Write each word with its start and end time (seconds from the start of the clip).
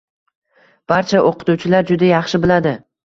Barcha 0.93 1.21
o‘qituvchilar 1.27 1.89
juda 1.91 2.09
yaxshi 2.11 2.41
biladi. 2.47 2.73